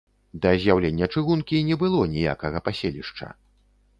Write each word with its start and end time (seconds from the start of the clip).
Да 0.45 0.53
з'яўлення 0.63 1.09
чыгункі 1.19 1.61
не 1.69 1.77
было 1.83 2.01
ніякага 2.15 2.57
паселішча. 2.69 3.31